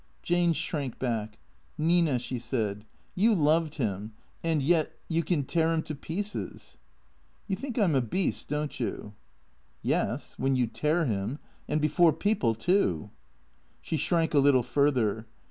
Jane 0.23 0.53
shrank 0.53 0.97
back." 0.97 1.37
Nina," 1.77 2.17
she 2.17 2.39
said," 2.39 2.85
you 3.13 3.35
loved 3.35 3.75
him. 3.75 4.13
And 4.43 4.63
yet— 4.63 4.93
you 5.09 5.21
can 5.21 5.43
tear 5.43 5.71
him 5.71 5.83
to 5.83 5.93
pieces."" 5.93 6.79
You 7.47 7.55
think 7.55 7.77
I 7.77 7.83
'm 7.83 7.93
a 7.93 8.01
beast, 8.01 8.47
do 8.47 8.67
you?"" 8.79 9.13
Yes. 9.83 10.39
When 10.39 10.55
you 10.55 10.65
tear 10.65 11.05
him— 11.05 11.37
and 11.69 11.79
before 11.79 12.13
people, 12.13 12.55
too." 12.55 13.11
She 13.79 13.95
shrank 13.95 14.33
a 14.33 14.39
little 14.39 14.63
further. 14.63 15.27